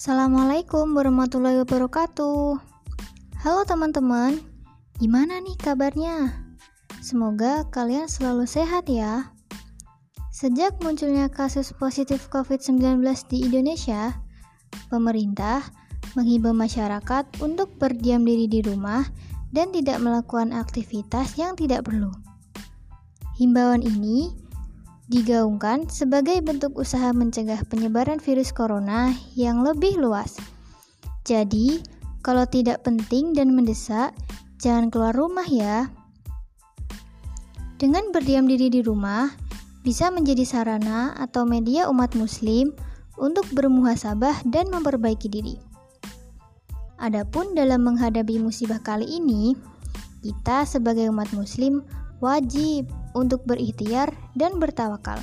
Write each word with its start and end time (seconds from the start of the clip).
Assalamualaikum 0.00 0.96
warahmatullahi 0.96 1.60
wabarakatuh. 1.60 2.56
Halo 3.44 3.60
teman-teman, 3.68 4.40
gimana 4.96 5.44
nih 5.44 5.52
kabarnya? 5.60 6.40
Semoga 7.04 7.68
kalian 7.68 8.08
selalu 8.08 8.48
sehat 8.48 8.88
ya. 8.88 9.28
Sejak 10.32 10.80
munculnya 10.80 11.28
kasus 11.28 11.76
positif 11.76 12.32
COVID-19 12.32 13.04
di 13.28 13.44
Indonesia, 13.44 14.16
pemerintah 14.88 15.68
menghimbau 16.16 16.56
masyarakat 16.56 17.36
untuk 17.44 17.68
berdiam 17.76 18.24
diri 18.24 18.48
di 18.48 18.64
rumah 18.64 19.04
dan 19.52 19.68
tidak 19.68 20.00
melakukan 20.00 20.56
aktivitas 20.56 21.36
yang 21.36 21.52
tidak 21.60 21.84
perlu. 21.84 22.08
Himbauan 23.36 23.84
ini 23.84 24.32
digaungkan 25.10 25.90
sebagai 25.90 26.38
bentuk 26.38 26.78
usaha 26.78 27.10
mencegah 27.10 27.66
penyebaran 27.66 28.22
virus 28.22 28.54
corona 28.54 29.10
yang 29.34 29.66
lebih 29.66 29.98
luas. 29.98 30.38
Jadi, 31.26 31.82
kalau 32.22 32.46
tidak 32.46 32.86
penting 32.86 33.34
dan 33.34 33.50
mendesak, 33.52 34.14
jangan 34.62 34.86
keluar 34.88 35.10
rumah 35.10 35.44
ya. 35.50 35.90
Dengan 37.82 38.14
berdiam 38.14 38.46
diri 38.46 38.70
di 38.70 38.86
rumah, 38.86 39.34
bisa 39.82 40.14
menjadi 40.14 40.46
sarana 40.46 41.16
atau 41.18 41.42
media 41.42 41.90
umat 41.90 42.14
muslim 42.14 42.70
untuk 43.18 43.48
bermuhasabah 43.50 44.46
dan 44.46 44.70
memperbaiki 44.70 45.26
diri. 45.26 45.56
Adapun 47.00 47.56
dalam 47.56 47.82
menghadapi 47.82 48.36
musibah 48.38 48.78
kali 48.84 49.08
ini, 49.08 49.56
kita 50.20 50.68
sebagai 50.68 51.08
umat 51.08 51.32
muslim 51.32 51.80
wajib 52.20 52.88
untuk 53.16 53.42
berikhtiar 53.44 54.12
dan 54.36 54.60
bertawakal. 54.62 55.18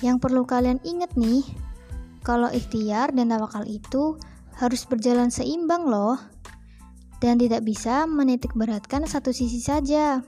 Yang 0.00 0.16
perlu 0.22 0.42
kalian 0.48 0.80
ingat 0.86 1.14
nih, 1.18 1.44
kalau 2.26 2.50
ikhtiar 2.50 3.12
dan 3.12 3.30
tawakal 3.30 3.64
itu 3.68 4.18
harus 4.56 4.82
berjalan 4.88 5.28
seimbang 5.28 5.86
loh, 5.86 6.16
dan 7.20 7.40
tidak 7.40 7.64
bisa 7.64 8.04
menitik 8.04 8.52
beratkan 8.52 9.04
satu 9.04 9.32
sisi 9.32 9.60
saja. 9.60 10.20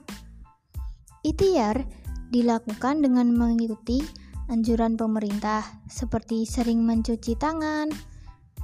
Ikhtiar 1.25 1.84
dilakukan 2.33 3.05
dengan 3.05 3.33
mengikuti 3.33 4.05
anjuran 4.48 4.97
pemerintah 4.97 5.64
seperti 5.89 6.48
sering 6.48 6.84
mencuci 6.84 7.36
tangan, 7.36 7.92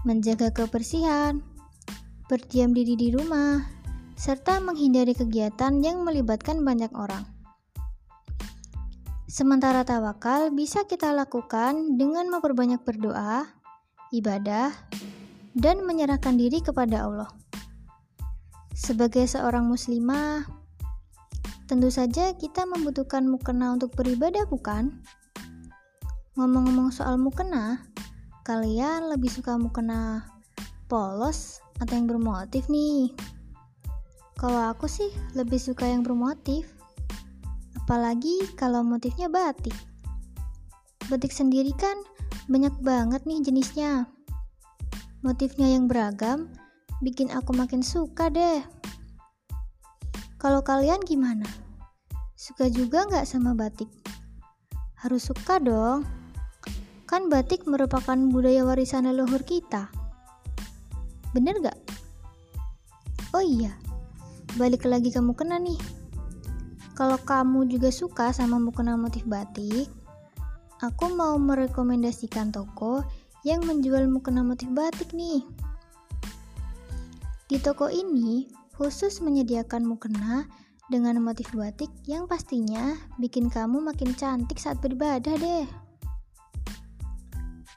menjaga 0.09 0.53
kebersihan, 0.53 1.44
berdiam 2.28 2.72
diri 2.72 2.97
di 2.97 3.09
rumah, 3.12 3.61
serta 4.15 4.62
menghindari 4.62 5.15
kegiatan 5.15 5.83
yang 5.83 6.07
melibatkan 6.07 6.62
banyak 6.62 6.91
orang. 6.95 7.27
Sementara 9.34 9.83
tawakal 9.83 10.55
bisa 10.55 10.87
kita 10.87 11.11
lakukan 11.11 11.98
dengan 11.98 12.31
memperbanyak 12.31 12.87
berdoa, 12.87 13.43
ibadah, 14.15 14.71
dan 15.59 15.83
menyerahkan 15.83 16.39
diri 16.39 16.62
kepada 16.62 17.11
Allah. 17.11 17.31
Sebagai 18.75 19.27
seorang 19.27 19.67
muslimah, 19.67 20.47
tentu 21.67 21.91
saja 21.91 22.31
kita 22.39 22.62
membutuhkan 22.62 23.27
mukena 23.27 23.75
untuk 23.75 23.91
beribadah, 23.99 24.47
bukan? 24.47 25.03
Ngomong-ngomong 26.39 26.95
soal 26.95 27.19
mukena, 27.19 27.91
kalian 28.47 29.11
lebih 29.11 29.34
suka 29.34 29.59
mukena 29.59 30.31
polos 30.87 31.59
atau 31.83 31.95
yang 31.99 32.06
bermotif 32.06 32.71
nih? 32.71 33.34
Kalau 34.35 34.71
aku 34.71 34.91
sih 34.91 35.11
lebih 35.39 35.63
suka 35.63 35.87
yang 35.87 36.03
bermotif. 36.03 36.67
Apalagi 37.79 38.51
kalau 38.59 38.83
motifnya 38.83 39.31
batik. 39.31 39.75
Batik 41.07 41.31
sendiri 41.31 41.71
kan 41.77 41.95
banyak 42.51 42.75
banget 42.83 43.23
nih 43.29 43.41
jenisnya. 43.45 44.09
Motifnya 45.25 45.73
yang 45.73 45.89
beragam 45.89 46.53
bikin 47.00 47.28
aku 47.33 47.53
makin 47.56 47.84
suka 47.84 48.28
deh. 48.33 48.65
Kalau 50.41 50.61
kalian 50.61 51.00
gimana? 51.05 51.49
Suka 52.37 52.69
juga 52.69 53.09
nggak 53.09 53.25
sama 53.25 53.56
batik? 53.56 53.89
Harus 55.00 55.28
suka 55.28 55.56
dong. 55.61 56.05
Kan 57.09 57.28
batik 57.28 57.65
merupakan 57.65 58.17
budaya 58.28 58.65
warisan 58.65 59.09
leluhur 59.09 59.41
kita. 59.44 59.89
Bener 61.33 61.56
gak? 61.61 61.77
Oh 63.34 63.43
iya, 63.43 63.75
balik 64.54 64.87
lagi 64.87 65.10
ke 65.10 65.19
mukena 65.19 65.59
nih. 65.59 65.78
Kalau 66.94 67.19
kamu 67.19 67.66
juga 67.66 67.91
suka 67.91 68.31
sama 68.31 68.62
mukena 68.62 68.94
motif 68.94 69.26
batik, 69.26 69.91
aku 70.78 71.10
mau 71.10 71.34
merekomendasikan 71.42 72.54
toko 72.54 73.03
yang 73.43 73.66
menjual 73.66 74.06
mukena 74.06 74.47
motif 74.47 74.70
batik 74.70 75.10
nih. 75.10 75.43
Di 77.50 77.59
toko 77.59 77.91
ini 77.91 78.47
khusus 78.78 79.19
menyediakan 79.20 79.82
mukena 79.82 80.47
dengan 80.87 81.19
motif 81.19 81.50
batik 81.50 81.91
yang 82.06 82.31
pastinya 82.31 82.94
bikin 83.19 83.50
kamu 83.50 83.82
makin 83.82 84.14
cantik 84.14 84.62
saat 84.62 84.78
beribadah 84.78 85.34
deh. 85.34 85.66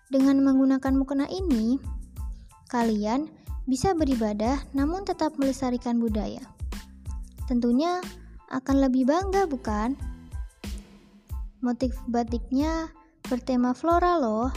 Dengan 0.08 0.40
menggunakan 0.40 0.94
mukena 0.96 1.28
ini, 1.28 1.82
kalian 2.72 3.28
bisa 3.68 3.92
beribadah 3.92 4.64
namun 4.72 5.04
tetap 5.04 5.36
melestarikan 5.36 6.00
budaya. 6.00 6.57
Tentunya 7.48 8.04
akan 8.52 8.76
lebih 8.84 9.08
bangga 9.08 9.48
bukan? 9.48 9.96
Motif 11.64 11.96
batiknya 12.12 12.92
bertema 13.26 13.72
flora 13.72 14.20
loh. 14.20 14.52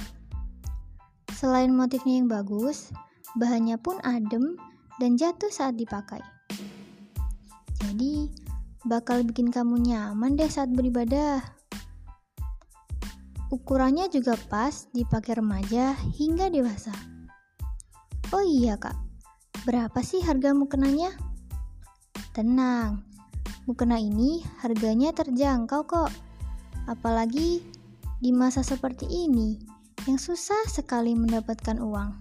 Selain 1.38 1.70
motifnya 1.72 2.20
yang 2.20 2.28
bagus, 2.28 2.90
bahannya 3.38 3.78
pun 3.78 3.96
adem 4.02 4.58
dan 4.98 5.16
jatuh 5.16 5.48
saat 5.48 5.78
dipakai. 5.78 6.20
Jadi, 7.80 8.28
bakal 8.84 9.24
bikin 9.24 9.48
kamu 9.48 9.80
nyaman 9.80 10.36
deh 10.36 10.50
saat 10.50 10.68
beribadah. 10.68 11.40
Ukurannya 13.50 14.12
juga 14.12 14.38
pas 14.50 14.86
dipakai 14.94 15.38
remaja 15.38 15.94
hingga 16.14 16.52
dewasa. 16.52 16.94
Oh 18.30 18.44
iya 18.46 18.78
kak, 18.78 18.94
berapa 19.66 19.98
sih 20.06 20.22
harga 20.22 20.54
mukenanya? 20.54 21.29
Tenang, 22.30 23.02
mukena 23.66 23.98
ini 23.98 24.46
harganya 24.62 25.10
terjangkau 25.10 25.82
kok. 25.82 26.14
Apalagi 26.86 27.58
di 28.22 28.30
masa 28.30 28.62
seperti 28.62 29.10
ini 29.10 29.58
yang 30.06 30.14
susah 30.14 30.62
sekali 30.70 31.18
mendapatkan 31.18 31.82
uang. 31.82 32.14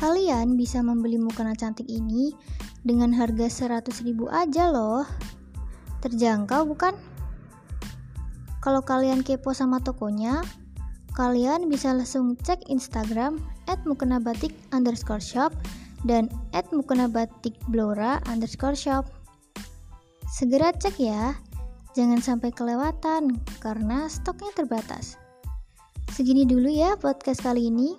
Kalian 0.00 0.56
bisa 0.56 0.80
membeli 0.80 1.20
mukena 1.20 1.52
cantik 1.52 1.84
ini 1.84 2.32
dengan 2.80 3.12
harga 3.12 3.68
100 3.68 4.08
ribu 4.08 4.32
aja 4.32 4.72
loh. 4.72 5.04
Terjangkau 6.00 6.64
bukan? 6.64 6.96
Kalau 8.64 8.80
kalian 8.80 9.20
kepo 9.20 9.52
sama 9.52 9.84
tokonya, 9.84 10.40
kalian 11.12 11.68
bisa 11.68 11.92
langsung 11.92 12.40
cek 12.40 12.72
Instagram 12.72 13.36
at 13.68 13.84
mukenabatik 13.84 14.56
underscore 14.72 15.20
shop 15.20 15.52
dan 16.04 16.32
at 16.56 16.68
mukena 16.72 17.06
batik 17.06 17.56
blora 17.68 18.22
underscore 18.28 18.76
shop. 18.76 19.08
Segera 20.30 20.70
cek 20.72 20.96
ya, 20.96 21.34
jangan 21.98 22.22
sampai 22.22 22.54
kelewatan 22.54 23.36
karena 23.58 24.06
stoknya 24.06 24.54
terbatas. 24.54 25.18
Segini 26.10 26.46
dulu 26.46 26.70
ya 26.70 26.94
podcast 26.98 27.42
kali 27.42 27.70
ini. 27.70 27.94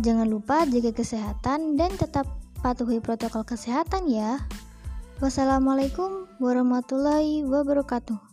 Jangan 0.00 0.30
lupa 0.30 0.64
jaga 0.64 0.94
kesehatan 0.94 1.76
dan 1.76 1.92
tetap 1.98 2.24
patuhi 2.64 3.02
protokol 3.02 3.44
kesehatan 3.44 4.08
ya. 4.08 4.40
Wassalamualaikum 5.20 6.30
warahmatullahi 6.40 7.44
wabarakatuh. 7.44 8.29